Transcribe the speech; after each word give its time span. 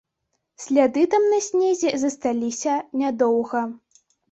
Сляды 0.63 1.03
там 1.15 1.27
на 1.33 1.39
снезе 1.49 1.93
засталіся 2.05 2.73
нядоўга. 3.05 3.65